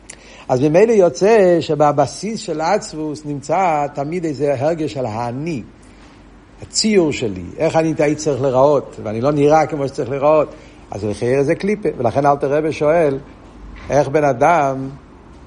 אז 0.49 0.61
ממילא 0.61 0.91
יוצא 0.91 1.57
שבבסיס 1.61 2.39
של 2.39 2.61
עצמוס 2.61 3.25
נמצא 3.25 3.87
תמיד 3.93 4.25
איזה 4.25 4.55
הרגש 4.59 4.93
של 4.93 5.05
האני. 5.05 5.63
הציור 6.61 7.11
שלי, 7.11 7.43
איך 7.57 7.75
אני 7.75 7.93
הייתי 7.99 8.15
צריך 8.15 8.41
להיראות, 8.41 8.95
ואני 9.03 9.21
לא 9.21 9.31
נראה 9.31 9.65
כמו 9.65 9.87
שצריך 9.87 10.09
להיראות, 10.09 10.49
אז 10.91 11.05
לחייר 11.05 11.43
זה 11.43 11.55
קליפה. 11.55 11.89
ולכן 11.97 12.25
אלתר 12.25 12.53
רבי 12.53 12.71
שואל, 12.71 13.17
איך 13.89 14.07
בן 14.07 14.23
אדם 14.23 14.89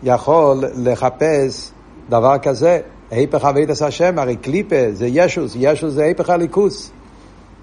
יכול 0.02 0.64
לחפש 0.76 1.70
דבר 2.08 2.38
כזה? 2.38 2.80
היפך 3.10 3.44
אבידס 3.44 3.82
השם, 3.82 4.18
הרי 4.18 4.36
קליפה 4.36 4.92
זה 4.92 5.06
ישוס, 5.06 5.56
ישוס 5.58 5.92
זה 5.92 6.04
היפך 6.04 6.30
הליכוס. 6.30 6.90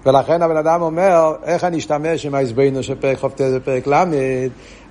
ולכן 0.06 0.42
הבן 0.42 0.56
אדם 0.56 0.82
אומר, 0.82 1.32
איך 1.44 1.64
אני 1.64 1.78
אשתמש 1.78 2.26
עם 2.26 2.34
ההסבינוס 2.34 2.86
של 2.86 2.94
פרק 2.94 3.18
חופטה 3.18 3.44
ופרק 3.54 3.86
ל', 3.86 4.04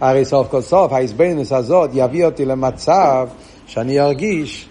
הרי 0.02 0.26
סוף 0.26 0.48
כל 0.52 0.62
סוף 0.62 0.94
ההסבינוס 0.94 1.52
הזאת 1.52 1.90
יביא 1.94 2.26
אותי 2.26 2.46
למצב 2.46 3.28
שאני 3.66 4.00
ארגיש 4.00 4.70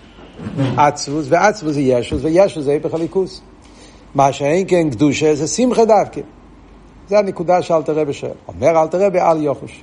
עצבוס, 0.76 1.26
ועצבוס 1.28 1.74
זה 1.74 1.80
ישוס, 1.80 2.20
וישוס 2.24 2.64
זה 2.64 2.72
היפך 2.72 2.94
הליכוס. 2.94 3.40
מה 4.14 4.32
שאין 4.32 4.64
כן 4.68 4.90
קדושה 4.90 5.34
זה 5.34 5.46
שמחה 5.46 5.84
דווקא. 5.84 6.20
זה 7.08 7.18
הנקודה 7.18 7.62
שאלתר 7.62 7.92
רבי 7.92 8.12
שואל. 8.12 8.32
אומר 8.48 8.82
אלתר 8.82 9.06
רבי 9.06 9.20
אל 9.20 9.42
יוחוש. 9.42 9.82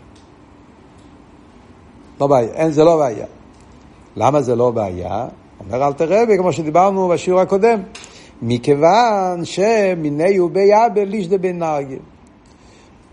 לא 2.22 2.28
בעיה, 2.28 2.54
אין, 2.54 2.72
זה 2.72 2.84
לא 2.84 2.98
בעיה. 2.98 3.26
למה 4.16 4.42
זה 4.42 4.56
לא 4.56 4.72
בעיה? 4.72 5.28
אומר 5.66 5.88
אלתר 5.88 6.22
רבי, 6.22 6.38
כמו 6.38 6.54
שדיברנו 6.54 7.08
בשיעור 7.08 7.42
הקודם, 7.42 7.80
מכיוון 8.42 9.46
שמיני 9.46 10.40
וביאבל 10.40 11.04
לישדה 11.04 11.38
בן 11.38 11.60
נרגל. 11.60 11.98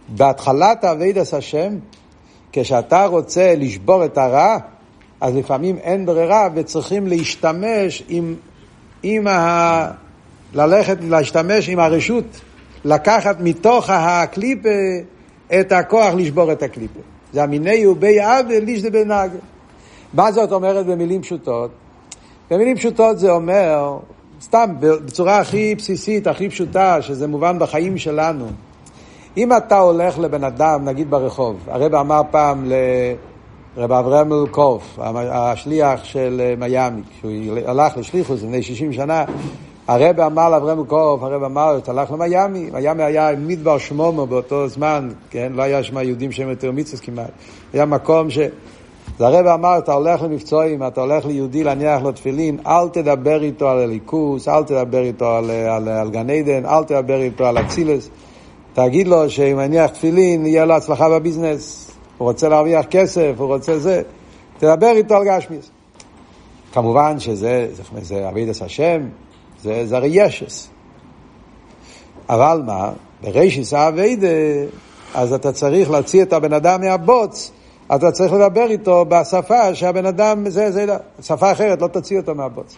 בהתחלת 0.09 0.85
אבידס 0.85 1.35
השם, 1.35 1.77
כשאתה 2.53 3.07
רוצה 3.07 3.55
לשבור 3.57 4.05
את 4.05 4.19
הרע, 4.19 4.57
אז 5.21 5.37
לפעמים 5.37 5.77
אין 5.77 6.07
ברירה 6.07 6.49
וצריכים 6.55 7.07
להשתמש 7.07 8.03
עם, 8.09 8.35
עם 9.03 9.27
ה... 9.27 9.91
ללכת, 10.55 10.97
להשתמש 11.01 11.69
עם 11.69 11.79
הרשות, 11.79 12.25
לקחת 12.85 13.37
מתוך 13.41 13.91
הקליפה 13.91 14.69
את 15.61 15.73
הכוח 15.73 16.15
לשבור 16.15 16.53
את 16.53 16.63
הקליפה. 16.63 17.01
זה 17.33 17.43
המיני 17.43 17.87
ובי 17.87 18.21
עוול 18.21 18.59
לישדה 18.65 18.91
בנהג. 18.91 19.31
מה 20.15 20.33
זאת 20.33 20.53
אומרת 20.53 20.87
במילים 20.87 21.23
פשוטות? 21.23 21.71
במילים 22.51 22.77
פשוטות 22.77 23.19
זה 23.19 23.31
אומר, 23.31 23.99
סתם, 24.41 24.75
בצורה 24.81 25.39
הכי 25.39 25.75
בסיסית, 25.75 26.27
הכי 26.27 26.49
פשוטה, 26.49 27.03
שזה 27.03 27.27
מובן 27.27 27.59
בחיים 27.59 27.99
שלנו. 27.99 28.47
אם 29.37 29.57
אתה 29.57 29.79
הולך 29.79 30.19
לבן 30.19 30.45
אדם, 30.45 30.85
נגיד 30.85 31.11
ברחוב, 31.11 31.57
הרב 31.67 31.95
אמר 31.95 32.23
פעם 32.31 32.71
לרב 33.77 33.93
אברהם 33.93 34.33
אלקוף, 34.33 34.99
השליח 35.15 36.05
של 36.05 36.55
מיאמי, 36.59 37.03
כשהוא 37.19 37.33
הלך 37.67 37.97
לשליחוס 37.97 38.43
לפני 38.43 38.63
60 38.63 38.93
שנה, 38.93 39.25
הרב 39.89 40.21
אמר 40.21 40.51
לאברהם 40.51 40.85
קוף, 40.85 41.23
הרב 41.23 41.43
אמר, 41.43 41.79
אתה 41.79 41.91
הלך 41.91 42.11
למיאמי, 42.11 42.71
מיאמי 42.73 43.03
היה 43.03 43.31
מדבר 43.39 43.79
שמומו 43.79 44.27
באותו 44.27 44.69
זמן, 44.69 45.09
כן? 45.31 45.53
לא 45.55 45.63
היה 45.63 45.83
שם 45.83 45.99
יהודים 45.99 46.33
שהם 46.33 46.49
יותר 46.49 46.73
מיצוס 46.73 47.01
כמעט. 47.01 47.31
היה 47.73 47.85
מקום 47.85 48.31
ש... 48.31 48.39
אז 49.17 49.21
הרב 49.21 49.47
אמר, 49.47 49.79
אתה 49.79 49.93
הולך 49.93 50.23
למבצועים, 50.23 50.87
אתה 50.87 51.01
הולך 51.01 51.27
ליהודי 51.27 51.65
להניח 51.65 52.03
לו 52.03 52.13
תפילין, 52.13 52.59
אל 52.67 52.89
תדבר 52.89 53.43
איתו 53.43 53.69
על 53.69 53.79
הליכוס, 53.79 54.49
אל 54.49 54.65
תדבר 54.65 55.03
איתו 55.03 55.27
על, 55.31 55.51
על, 55.51 55.89
על 55.89 56.11
גן 56.11 56.31
עדן, 56.31 56.67
אל 56.67 56.85
תדבר 56.85 57.21
איתו 57.21 57.47
על 57.47 57.59
אצילס. 57.59 58.11
תגיד 58.73 59.09
לו 59.09 59.31
שאם 59.31 59.61
יניח 59.61 59.91
תפילין, 59.91 60.47
יהיה 60.47 60.65
לו 60.65 60.75
הצלחה 60.75 61.09
בביזנס. 61.09 61.91
הוא 62.19 62.29
רוצה 62.29 62.49
להרוויח 62.49 62.87
כסף, 62.91 63.33
הוא 63.39 63.47
רוצה 63.47 63.79
זה. 63.79 64.03
תדבר 64.59 64.91
איתו 64.97 65.15
על 65.15 65.25
גשמיס. 65.25 65.71
כמובן 66.73 67.21
שזה, 67.21 67.69
זה, 67.73 67.83
זה 68.03 68.29
אבידס 68.29 68.63
השם, 68.63 69.01
זה, 69.63 69.97
הרי 69.97 70.09
ישס. 70.13 70.69
אבל 72.29 72.63
מה, 72.67 72.91
ברישיס 73.23 73.73
האביידה, 73.73 74.27
אז 75.15 75.33
אתה 75.33 75.53
צריך 75.53 75.91
להוציא 75.91 76.23
את 76.23 76.33
הבן 76.33 76.53
אדם 76.53 76.81
מהבוץ, 76.81 77.53
אתה 77.95 78.11
צריך 78.11 78.33
לדבר 78.33 78.67
איתו 78.71 79.05
בשפה 79.09 79.75
שהבן 79.75 80.07
אדם, 80.07 80.51
זה, 80.51 80.71
זה, 80.71 80.87
שפה 81.23 81.53
אחרת, 81.53 81.83
לא 81.83 81.87
תוציא 81.87 82.19
אותו 82.19 82.35
מהבוץ. 82.35 82.77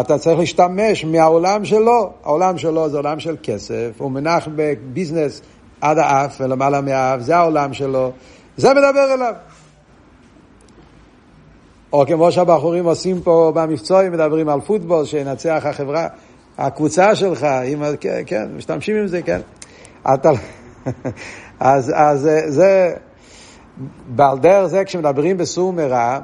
אתה 0.00 0.18
צריך 0.18 0.38
להשתמש 0.38 1.04
מהעולם 1.04 1.64
שלו, 1.64 2.10
העולם 2.24 2.58
שלו 2.58 2.88
זה 2.88 2.96
עולם 2.96 3.20
של 3.20 3.36
כסף, 3.42 3.90
הוא 3.98 4.10
מנח 4.10 4.48
בביזנס 4.56 5.42
עד 5.80 5.98
האף 5.98 6.40
ולמעלה 6.40 6.80
מהאף, 6.80 7.20
זה 7.20 7.36
העולם 7.36 7.74
שלו, 7.74 8.12
זה 8.56 8.70
מדבר 8.74 9.14
אליו. 9.14 9.34
או 11.92 12.04
כמו 12.06 12.32
שהבחורים 12.32 12.84
עושים 12.84 13.20
פה 13.20 13.52
במבצועים, 13.54 14.12
מדברים 14.12 14.48
על 14.48 14.60
פוטבול, 14.60 15.04
שינצח 15.04 15.62
החברה, 15.66 16.08
הקבוצה 16.58 17.14
שלך, 17.14 17.46
עם, 17.64 17.82
כן, 18.00 18.22
כן, 18.26 18.48
משתמשים 18.56 18.96
עם 18.96 19.06
זה, 19.06 19.22
כן. 19.22 19.40
אתה, 20.14 20.30
אז, 21.60 21.92
אז 21.94 22.30
זה, 22.46 22.94
בעל 24.06 24.38
דרך 24.38 24.66
זה 24.66 24.84
כשמדברים 24.84 25.38
בסור 25.38 25.72
מרע, 25.72 26.18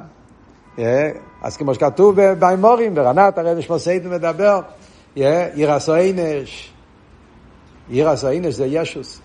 אה, 0.79 1.09
אז 1.41 1.57
כמו 1.57 1.73
שכתוב 1.73 2.21
באמורים, 2.33 2.95
ברנת 2.95 3.37
הרבי 3.37 3.61
שמוסיידן 3.61 4.09
מדבר, 4.09 4.59
עיר 5.15 5.71
הסוינש, 5.71 6.71
עיר 7.89 8.09
הסוינש 8.09 8.53
זה 8.53 8.65
ישוס. 8.65 9.21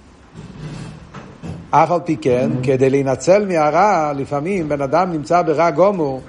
אף 1.70 1.90
על 1.90 2.00
פי 2.04 2.16
כן, 2.16 2.50
כדי 2.62 2.90
להינצל 2.90 3.46
מהרע, 3.46 4.12
לפעמים 4.16 4.68
בן 4.68 4.80
אדם 4.80 5.12
נמצא 5.12 5.42
ברע 5.42 5.70
גומור, 5.70 6.20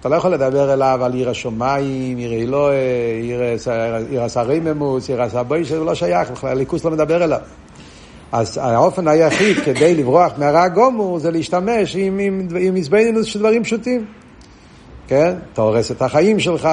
אתה 0.00 0.08
לא 0.08 0.16
יכול 0.16 0.30
לדבר 0.30 0.72
אליו 0.72 1.04
על 1.04 1.12
עיר 1.12 1.30
השמיים, 1.30 2.18
עיר 2.18 2.32
אלוהי, 2.32 2.76
עיר 4.10 4.22
הסריממוס, 4.22 5.08
עיר 5.08 5.22
הסבוי, 5.22 5.64
שזה 5.64 5.80
לא 5.80 5.94
שייך 5.94 6.30
בכלל, 6.30 6.50
הליכוס 6.50 6.84
לא 6.84 6.90
מדבר 6.90 7.24
אליו. 7.24 7.40
אז 8.32 8.58
האופן 8.62 9.08
היחיד 9.08 9.56
כדי 9.64 9.94
לברוח 9.94 10.32
מהרע 10.38 10.68
גומור 10.68 11.18
זה 11.18 11.30
להשתמש 11.30 11.96
עם, 11.96 12.18
עם, 12.18 12.48
עם 12.60 12.74
מזבנינוס 12.74 13.26
של 13.26 13.38
דברים 13.38 13.64
פשוטים. 13.64 14.04
כן? 15.08 15.34
אתה 15.52 15.62
הורס 15.62 15.90
את 15.90 16.02
החיים 16.02 16.40
שלך, 16.40 16.68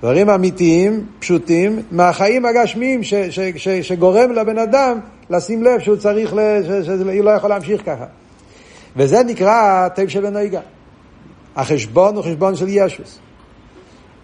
דברים 0.00 0.30
אמיתיים, 0.30 1.06
פשוטים, 1.18 1.82
מהחיים 1.90 2.44
הגשמיים 2.44 3.02
ש, 3.02 3.14
ש, 3.14 3.40
ש, 3.56 3.68
שגורם 3.68 4.32
לבן 4.32 4.58
אדם 4.58 5.00
לשים 5.30 5.62
לב 5.62 5.80
שהוא 5.80 5.96
צריך, 5.96 6.34
שהוא 6.84 7.24
לא 7.24 7.30
יכול 7.30 7.50
להמשיך 7.50 7.82
ככה. 7.86 8.04
וזה 8.96 9.22
נקרא 9.22 9.88
טייב 9.88 10.08
של 10.08 10.26
הנהיגה. 10.26 10.60
החשבון 11.56 12.16
הוא 12.16 12.24
חשבון 12.24 12.56
של 12.56 12.66
ישוס. 12.68 13.18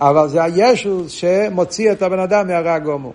אבל 0.00 0.28
זה 0.28 0.42
הישוס 0.42 1.12
שמוציא 1.12 1.92
את 1.92 2.02
הבן 2.02 2.18
אדם 2.18 2.46
מהרע 2.46 2.78
גומו. 2.78 3.12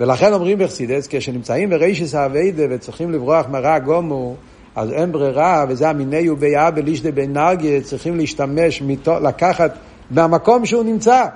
ולכן 0.00 0.32
אומרים 0.32 0.58
בחסידס, 0.58 1.06
כשנמצאים 1.10 1.70
ברישיס 1.70 2.14
האביידה 2.14 2.62
וצריכים 2.70 3.12
לברוח 3.12 3.46
מהרע 3.48 3.78
גומו, 3.78 4.36
אז 4.76 4.92
אין 4.92 5.12
ברירה, 5.12 5.64
וזה 5.68 5.88
המיני 5.88 6.30
וביאה 6.30 6.70
בלישדה 6.70 7.12
בנרגיה, 7.12 7.80
צריכים 7.80 8.16
להשתמש, 8.16 8.82
מתו, 8.82 9.20
לקחת 9.20 9.74
מהמקום 10.10 10.66
שהוא 10.66 10.84
נמצא, 10.84 11.26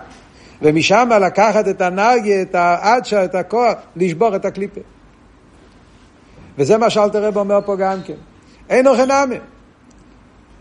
ומשם 0.63 1.09
לקחת 1.21 1.69
את 1.69 1.81
הנרגיה, 1.81 2.43
את 2.43 2.55
האדשה, 2.55 3.25
את 3.25 3.35
הכוח, 3.35 3.75
לשבור 3.97 4.37
את 4.37 4.45
הקליפה. 4.45 4.81
וזה 6.59 6.79
מה 6.79 6.91
שאלתר 6.91 7.25
רב 7.25 7.37
אומר 7.37 7.59
פה 7.65 7.77
גם 7.77 7.99
כן. 8.05 8.15
אין 8.69 8.87
אוכל 8.87 9.05
נאמן. 9.05 9.37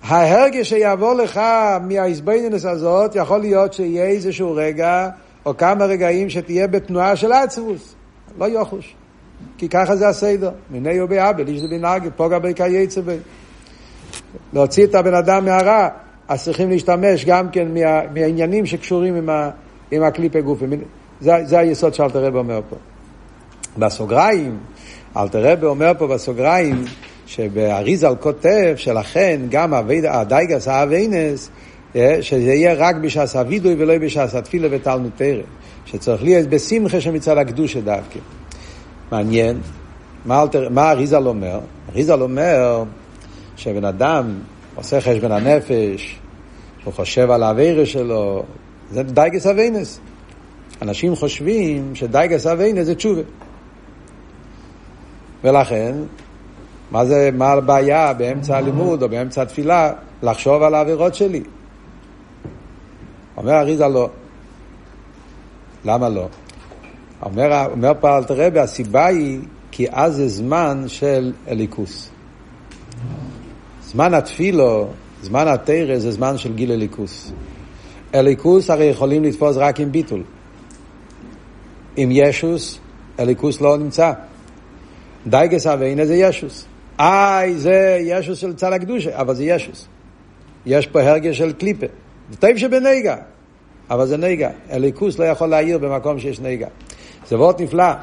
ההרגש 0.04 0.70
שיבוא 0.70 1.14
לך 1.14 1.42
מהאיזבנינוס 1.82 2.66
הזאת, 2.66 3.16
יכול 3.16 3.40
להיות 3.40 3.74
שיהיה 3.74 4.06
איזשהו 4.06 4.56
רגע, 4.56 5.10
או 5.48 5.58
כמה 5.58 5.86
רגעים 5.86 6.30
שתהיה 6.30 6.68
בתנועה 6.68 7.16
של 7.16 7.32
עצבוס. 7.32 7.96
לא 8.40 8.46
יוחוש. 8.46 8.96
כי 9.58 9.70
ככה 9.70 9.96
זה 9.96 10.08
הסדר. 10.08 10.52
מיני 10.72 11.02
ובאבל, 11.02 11.48
איש 11.48 11.60
זה 11.60 11.68
בנהגת, 11.68 12.12
פוגע 12.16 12.40
בי 12.40 12.54
כייצא 12.54 13.02
בי. 13.02 13.18
להוציא 14.54 14.86
את 14.86 14.96
הבן 14.96 15.14
אדם 15.14 15.46
מהרע, 15.46 15.88
אז 16.28 16.44
צריכים 16.44 16.70
להשתמש 16.70 17.26
גם 17.26 17.50
כן 17.50 17.68
מה, 17.74 18.02
מהעניינים 18.14 18.66
שקשורים 18.66 19.16
עם, 19.16 19.30
ה, 19.30 19.50
עם 19.92 20.04
הקליפה 20.04 20.42
גופא. 20.42 20.66
זה, 21.22 21.32
זה 21.44 21.60
היסוד 21.60 21.94
שאלטער 21.94 22.26
רבי 22.26 22.38
אומר 22.38 22.62
פה. 22.70 22.76
בסוגריים, 23.78 24.58
אלטער 25.18 25.52
רבי 25.52 25.66
אומר 25.66 25.92
פה 25.98 26.08
בסוגריים, 26.08 26.84
שבאריז״ל 27.26 28.16
כותב 28.20 28.74
שלכן 28.76 29.42
גם 29.50 29.74
הדאגת 30.10 30.68
העוונות, 30.68 31.50
שזה 32.22 32.54
יהיה 32.54 32.74
רק 32.74 32.96
בשעת 32.96 33.36
הווידוי 33.36 33.76
ולא 33.78 33.98
בשעת 33.98 34.36
התפילה 34.36 34.68
ותלמוד 34.72 35.12
תורה. 35.16 35.42
שצריך 35.88 36.24
להיות 36.24 36.48
בשמחה 36.48 37.02
שמצד 37.02 37.38
הקדושה 37.38 37.82
דווקא. 37.82 38.20
מעניין, 39.12 39.58
מה, 40.26 40.42
אלטער, 40.42 40.70
מה 40.70 40.92
אריז״ל 40.92 41.28
אומר? 41.28 41.60
אריז״ל 41.90 42.22
אומר 42.22 42.84
שבן 43.58 43.86
אדם 43.86 44.34
עושה 44.76 45.02
חשבון 45.02 45.32
הנפש, 45.32 46.20
הוא 46.84 46.94
חושב 46.94 47.32
על 47.32 47.44
העבירות 47.44 47.86
שלו, 47.86 48.44
זה 48.92 49.04
דייגס 49.04 49.48
אביינס. 49.48 50.00
אנשים 50.82 51.16
חושבים 51.16 51.96
שדאגת 51.96 52.48
עוונות 52.48 52.86
זה 52.86 52.96
תשובה. 52.96 53.22
ולכן, 55.44 55.96
מה 56.92 57.06
זה, 57.06 57.30
מה 57.34 57.48
הבעיה 57.48 58.14
באמצע 58.14 58.58
הלימוד 58.58 59.04
או 59.04 59.10
באמצע 59.10 59.42
התפילה 59.42 59.94
לחשוב 60.24 60.64
על 60.64 60.74
העבירות 60.74 61.16
שלי? 61.16 61.44
אומר 63.38 63.54
אריז״ל 63.54 63.88
לא. 63.88 64.10
למה 65.86 66.10
לא? 66.10 66.28
אומר, 67.22 67.66
אומר 67.72 67.92
רבי, 68.30 68.60
הסיבה 68.60 69.06
היא 69.06 69.40
כי 69.72 69.88
אז 69.92 70.16
זה 70.16 70.28
זמן 70.28 70.84
של 70.88 71.34
אליקוס. 71.48 72.10
זמן 73.84 74.14
התפילו, 74.14 74.88
זמן 75.22 75.48
התרא, 75.48 76.00
זה 76.00 76.12
זמן 76.12 76.38
של 76.38 76.54
גיל 76.54 76.72
אליקוס. 76.72 77.32
אליקוס 78.16 78.70
הרי 78.70 78.86
יכולים 78.86 79.24
לתפוס 79.24 79.58
רק 79.58 79.80
עם 79.80 79.92
ביטול. 79.92 80.24
עם 81.96 82.10
ישוס, 82.12 82.80
אליקוס 83.20 83.62
לא 83.62 83.78
נמצא. 83.78 84.14
דייגס 85.28 85.68
אביינה 85.68 86.06
זה 86.06 86.16
ישוס. 86.16 86.66
איי, 87.00 87.56
זה 87.56 88.00
ישוס 88.02 88.38
של 88.38 88.54
צד 88.54 88.74
הקדושה, 88.74 89.22
אבל 89.22 89.36
זה 89.36 89.44
ישוס. 89.44 89.88
יש 90.66 90.88
פה 90.88 91.02
הרגש 91.02 91.38
של 91.38 91.54
קליפה. 91.54 91.86
זה 92.32 92.38
טוב 92.38 92.58
שבנגע, 92.58 93.16
אבל 93.90 94.06
זה 94.06 94.18
נגע. 94.18 94.50
אליקוס 94.72 95.20
לא 95.20 95.26
יכול 95.26 95.48
להעיר 95.48 95.78
במקום 95.78 96.20
שיש 96.20 96.40
נגע. 96.40 96.68
זה 97.28 97.38
וורט 97.38 97.62
נפלא. 97.62 97.94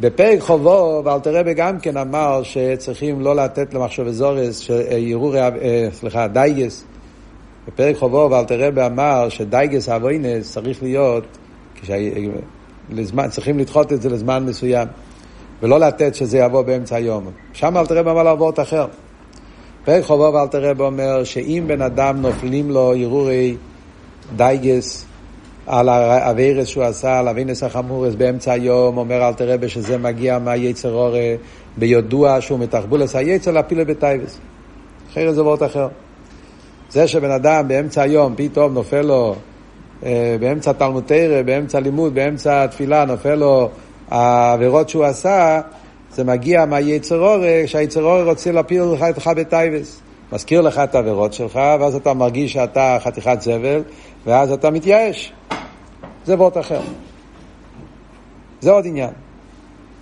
בפרק 0.00 0.40
חובו, 0.40 1.02
ואל 1.04 1.20
תראה 1.20 1.52
גם 1.52 1.80
כן 1.80 1.96
אמר 1.96 2.42
שצריכים 2.42 3.20
לא 3.20 3.36
לתת 3.36 3.74
למחשב 3.74 4.06
אזורס, 4.06 4.60
שיראו, 4.60 5.34
אה, 5.34 5.88
סליחה, 5.92 6.28
דייגס. 6.28 6.84
בפרק 7.68 7.96
חובו, 7.96 8.28
ואל 8.30 8.44
תראה 8.44 8.86
אמר 8.86 9.28
שדייגס 9.28 9.88
אבוינס 9.88 10.52
צריך 10.52 10.82
להיות, 10.82 11.24
כשה, 11.80 11.94
לזמן, 12.90 13.28
צריכים 13.28 13.58
לדחות 13.58 13.92
את 13.92 14.02
זה 14.02 14.10
לזמן 14.10 14.44
מסוים, 14.44 14.88
ולא 15.62 15.80
לתת 15.80 16.14
שזה 16.14 16.38
יבוא 16.38 16.62
באמצע 16.62 16.96
היום. 16.96 17.30
שם 17.52 17.76
אל 17.76 17.86
תראה 17.86 18.00
אמר 18.00 18.22
לעבוד 18.22 18.60
אחר. 18.60 18.86
פרק 19.88 20.04
חובו 20.04 20.32
ואל 20.34 20.46
תראה 20.46 20.72
אומר 20.78 21.24
שאם 21.24 21.64
בן 21.66 21.82
אדם 21.82 22.20
נופלים 22.22 22.70
לו 22.70 22.94
הרהורי 22.94 23.56
דייגס, 24.36 25.06
על 25.66 25.88
האווירס 25.88 26.68
שהוא 26.68 26.84
עשה, 26.84 27.18
על 27.18 27.28
אבינס 27.28 27.62
החמורס 27.62 28.14
באמצע 28.14 28.52
היום, 28.52 28.98
אומר 28.98 29.28
אל 29.28 29.32
תראה 29.34 29.68
שזה 29.68 29.98
מגיע 29.98 30.38
מהיצר 30.38 30.92
אורה, 30.92 31.34
ביודוע 31.76 32.40
שהוא 32.40 32.58
מתחבולס 32.58 33.16
היצר 33.16 33.50
להפיל 33.50 33.84
בטייבס. 33.84 34.38
אחרת 35.12 35.34
זה 35.34 35.42
וורט 35.42 35.62
אחר. 35.62 35.88
זה 36.90 37.08
שבן 37.08 37.30
אדם 37.30 37.68
באמצע 37.68 38.02
היום 38.02 38.34
פתאום 38.36 38.74
נופל 38.74 39.02
לו, 39.02 39.34
אה, 40.04 40.36
באמצע 40.40 40.72
תלמוד 40.72 41.04
תרא, 41.06 41.42
באמצע 41.42 41.80
לימוד, 41.80 42.14
באמצע 42.14 42.64
התפילה, 42.64 43.04
נופל 43.04 43.34
לו 43.34 43.68
העבירות 44.10 44.88
שהוא 44.88 45.04
עשה, 45.04 45.60
זה 46.12 46.24
מגיע 46.24 46.64
מהיצר 46.64 47.18
אורה, 47.18 47.62
שהיצר 47.66 48.02
אורה 48.02 48.22
רוצה 48.22 48.52
להפיל 48.52 48.82
לך 48.82 49.02
את 49.02 49.16
לך 49.18 49.26
בטייבס. 49.26 50.00
מזכיר 50.32 50.60
לך 50.60 50.78
את 50.78 50.94
העבירות 50.94 51.32
שלך, 51.32 51.60
ואז 51.80 51.94
אתה 51.94 52.14
מרגיש 52.14 52.52
שאתה 52.52 52.98
חתיכת 53.00 53.40
זבל, 53.40 53.82
ואז 54.26 54.52
אתה 54.52 54.70
מתייאש. 54.70 55.32
זה 56.24 56.34
וורט 56.34 56.58
אחר. 56.58 56.80
זה 58.60 58.70
עוד 58.70 58.86
עניין. 58.86 59.10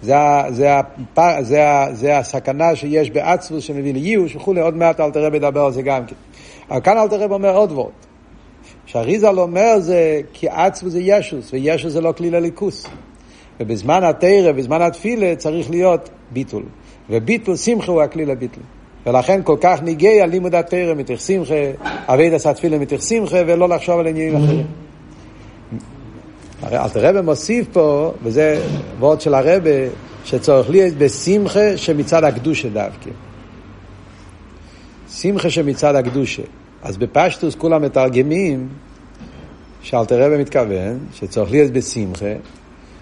זה, 0.02 0.14
זה, 0.50 0.78
הפר, 0.78 1.42
זה, 1.42 1.60
זה 1.92 2.18
הסכנה 2.18 2.76
שיש 2.76 3.10
בעצמוס 3.10 3.64
שמביא 3.64 3.92
לייאוש 3.92 4.36
וכולי, 4.36 4.60
עוד 4.60 4.76
מעט 4.76 5.00
אל 5.00 5.10
תראה 5.10 5.28
לדבר 5.28 5.64
על 5.64 5.72
זה 5.72 5.82
גם 5.82 6.06
כן. 6.06 6.14
אבל 6.70 6.80
כאן 6.80 6.98
אל 6.98 7.08
תראה 7.08 7.26
אומר 7.26 7.56
עוד 7.56 7.72
וורט. 7.72 8.06
שהריזל 8.86 9.38
אומר 9.38 9.78
זה 9.78 10.20
כי 10.32 10.48
עצמוס 10.48 10.92
זה 10.92 11.00
ישוס, 11.00 11.52
וישוס 11.52 11.92
זה 11.92 12.00
לא 12.00 12.12
כליל 12.16 12.34
הליכוס. 12.34 12.86
ובזמן 13.60 14.04
התרא, 14.04 14.52
בזמן 14.52 14.82
התפילה, 14.82 15.36
צריך 15.36 15.70
להיות 15.70 16.08
ביטול. 16.32 16.62
וביטול, 17.10 17.56
שמחה 17.56 17.92
הוא 17.92 18.02
הכליל 18.02 18.30
הביטול. 18.30 18.62
ולכן 19.06 19.40
כל 19.44 19.56
כך 19.60 19.82
ניגי 19.82 20.20
לימוד 20.28 20.54
התרא 20.54 20.94
מתך 20.94 21.20
שמחה, 21.20 21.54
אבי 22.06 22.30
דסת 22.30 22.54
תפילה 22.54 22.78
מתך 22.78 23.02
שמחה, 23.02 23.36
ולא 23.46 23.68
לחשוב 23.68 23.98
על 23.98 24.06
עניינים 24.06 24.44
אחרים. 24.44 24.66
אלתר 26.72 27.08
רבי 27.08 27.20
מוסיף 27.20 27.66
פה, 27.72 28.12
וזה 28.22 28.62
וורד 28.98 29.20
של 29.20 29.34
הרבה, 29.34 29.70
שצורך 30.24 30.70
להיות 30.70 30.94
בשמחה 30.94 31.76
שמצד 31.76 32.24
הקדושה 32.24 32.68
דווקא. 32.68 33.10
שמחה 35.10 35.50
שמצד 35.50 35.94
הקדושה. 35.94 36.42
אז 36.82 36.96
בפשטוס 36.96 37.54
כולם 37.54 37.82
מתרגמים 37.82 38.68
שאלתר 39.82 40.22
רבי 40.22 40.38
מתכוון 40.42 40.98
שצורך 41.12 41.50
להיות 41.50 41.72
בשמחה, 41.72 42.32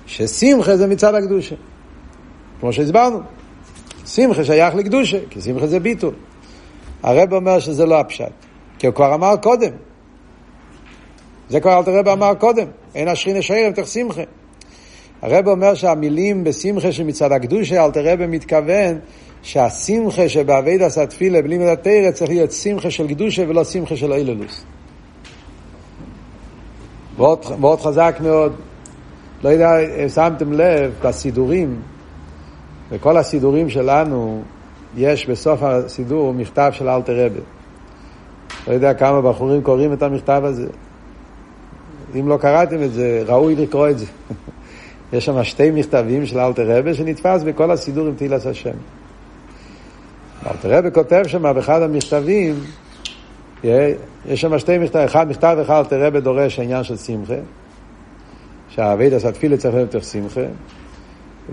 ששמחה 0.06 0.76
זה 0.76 0.86
מצד 0.86 1.14
הקדושה. 1.14 1.54
כמו 2.60 2.72
שהסברנו. 2.72 3.20
שמחה 4.06 4.44
שייך 4.44 4.74
לקדושה, 4.74 5.18
כי 5.30 5.40
שמחה 5.40 5.66
זה 5.66 5.80
ביטול. 5.80 6.14
הרב 7.02 7.32
אומר 7.32 7.58
שזה 7.58 7.86
לא 7.86 8.00
הפשט, 8.00 8.32
כי 8.78 8.86
הוא 8.86 8.94
כבר 8.94 9.14
אמר 9.14 9.36
קודם. 9.36 9.70
זה 11.48 11.60
כבר 11.60 11.78
אלתר 11.78 11.98
רבי 11.98 12.12
אמר 12.12 12.34
קודם. 12.34 12.66
אין 12.94 13.08
אשרין 13.08 13.36
אשרם 13.36 13.72
תך 13.74 13.86
שמחה. 13.86 14.22
הרב 15.22 15.48
אומר 15.48 15.74
שהמילים 15.74 16.44
בשמחה 16.44 16.92
שמצד 16.92 17.32
הקדושה, 17.32 17.84
אלתר 17.84 18.12
רבי 18.12 18.26
מתכוון 18.26 18.98
שהשמחה 19.42 20.28
שבאבד 20.28 20.82
עשה 20.82 21.06
תפילה 21.06 21.42
בלי 21.42 21.58
מידת 21.58 21.82
תרא 21.82 22.10
צריך 22.10 22.30
להיות 22.30 22.52
שמחה 22.52 22.90
של 22.90 23.08
קדושה 23.08 23.48
ולא 23.48 23.64
שמחה 23.64 23.96
של 23.96 24.12
אילולוס. 24.12 24.64
מאוד, 27.18 27.44
מאוד 27.58 27.80
חזק 27.80 28.16
מאוד. 28.20 28.54
לא 29.44 29.48
יודע, 29.48 29.72
שמתם 30.08 30.52
לב, 30.52 30.92
בסידורים, 31.02 31.80
בכל 32.92 33.16
הסידורים 33.16 33.70
שלנו, 33.70 34.42
יש 34.96 35.26
בסוף 35.26 35.62
הסידור 35.62 36.34
מכתב 36.34 36.70
של 36.72 36.88
אלתר 36.88 37.26
רבי. 37.26 37.40
לא 38.66 38.72
יודע 38.72 38.94
כמה 38.94 39.22
בחורים 39.22 39.62
קוראים 39.62 39.92
את 39.92 40.02
המכתב 40.02 40.42
הזה. 40.44 40.66
אם 42.20 42.28
לא 42.28 42.36
קראתם 42.36 42.82
את 42.82 42.92
זה, 42.92 43.22
ראוי 43.26 43.54
לקרוא 43.54 43.88
את 43.88 43.98
זה. 43.98 44.06
יש 45.12 45.24
שם 45.24 45.44
שתי 45.44 45.70
מכתבים 45.70 46.26
של 46.26 46.38
אלתר 46.38 46.78
רבי 46.78 46.94
שנתפס 46.94 47.42
בכל 47.42 47.70
הסידור 47.70 48.06
עם 48.06 48.14
תהילת 48.14 48.46
השם. 48.46 48.76
אלתר 50.46 50.78
רבי 50.78 50.88
כותב 50.94 51.22
שם 51.26 51.54
באחד 51.54 51.82
המכתבים, 51.82 52.54
יש 53.64 54.40
שם 54.40 54.58
שתי 54.58 54.78
מכתבים, 54.78 55.04
אחד 55.04 55.30
מכתב 55.30 55.56
אחד 55.62 55.78
אלתר 55.78 56.06
רבי 56.06 56.20
דורש 56.20 56.58
העניין 56.58 56.84
של 56.84 56.96
שמחה, 56.96 57.34
שהאבד 58.74 59.14
עשה 59.14 59.32
תפילה 59.32 59.56
צריך 59.56 59.74
להיות 59.74 59.94
יותר 59.94 60.06
שמחה, 60.06 60.40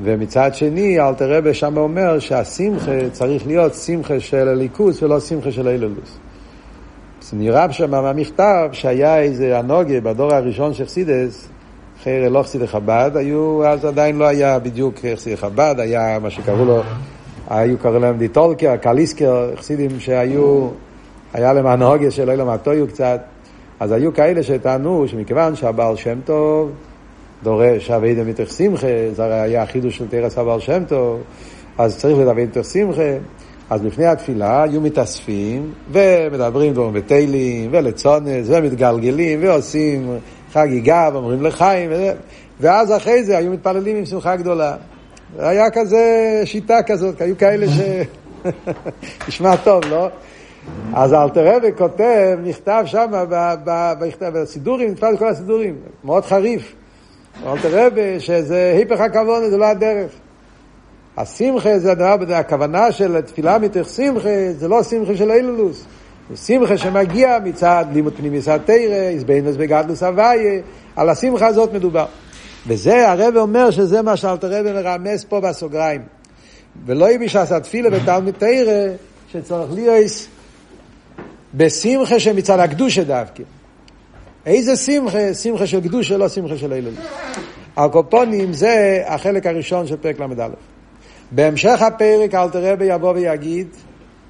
ומצד 0.03 0.55
שני 0.55 0.99
אלתר 0.99 1.37
רבי 1.37 1.53
שם 1.53 1.77
אומר 1.77 2.19
שהשמחה 2.19 3.09
צריך 3.11 3.47
להיות 3.47 3.73
שמחה 3.73 4.19
של 4.19 4.47
הליכוס 4.47 5.03
ולא 5.03 5.19
שמחה 5.19 5.51
של 5.51 5.67
האילולוס. 5.67 6.17
זה 7.21 7.37
נראה 7.37 7.73
שם 7.73 7.91
מהמכתב 7.91 8.69
שהיה 8.71 9.19
איזה 9.19 9.59
הנוגה 9.59 10.01
בדור 10.01 10.33
הראשון 10.33 10.73
של 10.73 10.85
חסידס, 10.85 11.47
אחרי 12.01 12.29
לא 12.29 12.43
חסידי 12.43 12.67
חב"ד, 12.67 13.11
היו, 13.15 13.65
אז 13.65 13.85
עדיין 13.85 14.17
לא 14.17 14.25
היה 14.25 14.59
בדיוק 14.59 14.95
חסידי 15.13 15.37
חב"ד, 15.37 15.75
היה 15.77 16.19
מה 16.19 16.29
שקראו 16.29 16.65
לו, 16.65 16.81
היו 17.49 17.77
קראו 17.77 17.99
להם 17.99 18.17
דיטולקר, 18.17 18.77
קליסקר, 18.77 19.49
חסידים 19.57 19.99
שהיו, 19.99 20.67
היה 21.33 21.53
להם 21.53 21.67
הנוגה 21.67 22.11
של 22.11 22.29
אילם 22.29 22.49
הטויו 22.49 22.87
קצת, 22.87 23.21
אז 23.79 23.91
היו 23.91 24.13
כאלה 24.13 24.43
שטענו 24.43 25.07
שמכיוון 25.07 25.55
שהבעל 25.55 25.95
שם 25.95 26.19
טוב 26.25 26.71
דורש 27.43 27.91
אבי 27.91 28.13
מתך 28.13 28.51
שמחה, 28.51 28.87
זה 29.15 29.41
היה 29.41 29.63
החידוש 29.63 29.97
של 29.97 30.07
תרס 30.07 30.37
הבעל 30.37 30.59
שם 30.59 30.83
טוב, 30.87 31.21
אז 31.77 31.97
צריך 31.97 32.17
לדבר 32.17 32.33
מתך 32.33 32.65
שמחה. 32.65 33.17
אז 33.69 33.85
לפני 33.85 34.05
התפילה 34.05 34.63
היו 34.63 34.81
מתאספים 34.81 35.71
ומדברים 35.91 36.73
דברים 36.73 36.93
בתהילים 36.93 37.69
ולצונס 37.73 38.47
ומתגלגלים 38.49 39.39
ועושים 39.43 40.17
חגיגה 40.53 41.09
ואומרים 41.13 41.41
לחיים 41.41 41.89
וזה. 41.91 42.13
ואז 42.59 42.91
אחרי 42.91 43.23
זה 43.23 43.37
היו 43.37 43.51
מתפללים 43.51 43.97
עם 43.97 44.05
שמחה 44.05 44.35
גדולה. 44.35 44.75
היה 45.39 45.69
כזה 45.69 46.41
שיטה 46.45 46.83
כזאת, 46.83 47.21
היו 47.21 47.37
כאלה 47.37 47.67
ש... 47.67 47.79
נשמע 49.27 49.55
טוב, 49.55 49.85
לא? 49.85 50.07
אז 50.93 51.13
אלתר 51.13 51.55
רבי 51.55 51.67
כותב, 51.77 52.37
נכתב 52.43 52.83
שם 52.85 53.11
בסידורים, 54.33 54.91
נכתב 54.91 55.11
כל 55.19 55.27
הסידורים, 55.27 55.75
מאוד 56.03 56.25
חריף. 56.25 56.75
אלתר 57.45 57.85
רבי 57.85 58.19
שזה 58.19 58.73
היפך 58.77 58.99
הכבוד, 58.99 59.43
זה 59.49 59.57
לא 59.57 59.65
הדרך. 59.65 60.11
השמחה 61.17 61.79
זה 61.79 61.91
הדבר, 61.91 62.33
הכוונה 62.35 62.91
של 62.91 63.21
תפילה 63.21 63.57
מתוך 63.59 63.89
שמחה, 63.89 64.29
זה 64.57 64.67
לא 64.67 64.83
שמחה 64.83 65.15
של 65.15 65.31
אילולוס. 65.31 65.85
זה 66.29 66.37
שמחה 66.37 66.77
שמגיע 66.77 67.37
מצד 67.43 67.85
לימוד 67.93 68.13
פנימי 68.17 68.41
סתירא, 68.41 68.93
איזבנוס 68.93 69.55
בגדלוס 69.55 70.03
אבייה, 70.03 70.61
על 70.95 71.09
השמחה 71.09 71.47
הזאת 71.47 71.73
מדובר. 71.73 72.05
וזה 72.67 73.09
הרב 73.09 73.37
אומר 73.37 73.71
שזה 73.71 74.01
מה 74.01 74.17
שאלתר 74.17 74.59
רב 74.59 74.65
מרמז 74.73 75.25
פה 75.25 75.39
בסוגריים. 75.39 76.01
ולא 76.85 77.05
יהיה 77.05 77.19
בשעשה 77.19 77.59
תפילה 77.59 77.89
בתלמיד 77.89 78.35
תרא, 78.37 78.87
שצריך 79.31 79.71
להיות 79.73 80.27
בשמחה 81.53 82.19
שמצד 82.19 82.59
הקדושה 82.59 83.03
דווקא. 83.03 83.43
איזה 84.45 84.75
שמחה? 84.75 85.33
שמחה 85.33 85.67
של 85.67 85.81
קדושה, 85.81 86.17
לא 86.17 86.29
שמחה 86.29 86.57
של 86.57 86.73
אילון. 86.73 86.93
הקופונים 87.77 88.53
זה 88.53 89.03
החלק 89.07 89.45
הראשון 89.45 89.87
של 89.87 89.97
פרק 89.97 90.19
ל"א. 90.19 90.47
בהמשך 91.31 91.81
הפרק 91.81 92.35
אלתר 92.35 92.71
רבי 92.71 92.85
יבוא 92.85 93.13
ויגיד 93.13 93.67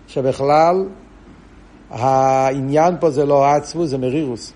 שבכלל 0.07 0.85
העניין 1.89 2.95
פה 2.99 3.09
זה 3.09 3.25
לא 3.25 3.45
עצבוס, 3.45 3.89
זה 3.89 3.97
מרירוס. 3.97 4.53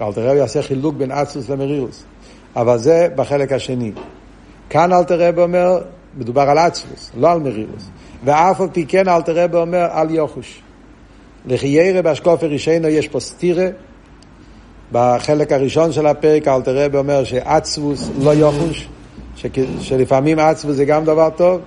אלתר 0.00 0.28
רבי 0.28 0.38
יעשה 0.38 0.62
חילוק 0.62 0.94
בין 0.94 1.10
עצבוס 1.10 1.48
למרירוס. 1.48 2.04
אבל 2.56 2.78
זה 2.78 3.08
בחלק 3.16 3.52
השני. 3.52 3.92
כאן 4.70 4.92
אלתר 4.92 5.28
רבי 5.28 5.40
אומר, 5.40 5.78
מדובר 6.16 6.42
על 6.42 6.58
עצבוס, 6.58 7.10
לא 7.16 7.32
על 7.32 7.40
מרירוס. 7.40 7.88
ואף 8.24 8.60
על 8.60 8.68
פי 8.72 8.86
כן 8.86 9.08
אלתר 9.08 9.44
רבי 9.44 9.56
אומר 9.56 9.86
על 9.90 10.10
יוחוש. 10.10 10.62
לחיירה 11.46 12.02
באשקופר 12.02 12.46
רישיינו 12.46 12.88
יש 12.88 13.08
פה 13.08 13.20
סטירה. 13.20 13.66
בחלק 14.92 15.52
הראשון 15.52 15.92
של 15.92 16.06
הפרק 16.06 16.48
אלתר 16.48 16.84
רבי 16.84 16.96
אומר 16.98 17.24
שעצבוס 17.24 18.10
לא 18.20 18.30
יוחוש. 18.30 18.88
ש... 19.36 19.46
שלפעמים 19.80 20.38
עצבוס 20.38 20.76
זה 20.76 20.84
גם 20.84 21.04
דבר 21.04 21.30
טוב, 21.36 21.60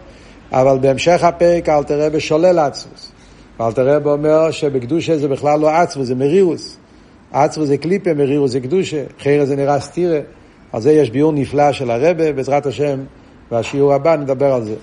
אבל 0.52 0.78
בהמשך 0.82 1.24
הפרק 1.24 1.70
אלתר 1.70 2.06
רבי 2.06 2.20
שולל 2.20 2.60
עצבוס. 2.60 3.12
ואלתר 3.60 3.96
רבי 3.96 4.10
אומר 4.10 4.52
שבקדושה 4.52 5.18
זה 5.18 5.28
בכלל 5.28 5.60
לא 5.60 5.70
עצבוס, 5.70 6.08
זה 6.08 6.16
מרירוס. 6.16 6.78
עצבוס 7.32 7.68
זה 7.68 7.78
קליפה, 7.78 8.14
מרירוס 8.14 8.52
זה 8.52 8.60
קדושה, 8.60 9.04
חיירה 9.20 9.46
זה 9.46 9.56
נראה 9.56 9.80
סטירה. 9.80 10.20
על 10.74 10.82
זה 10.82 10.92
יש 10.92 11.10
ביור 11.10 11.32
נפלא 11.34 11.72
של 11.72 11.92
הרבה, 11.92 12.34
בעזרת 12.34 12.66
השם, 12.66 13.00
והשיעור 13.52 13.94
הבא 13.94 14.16
נדבר 14.16 14.54
על 14.54 14.64
זה. 14.64 14.76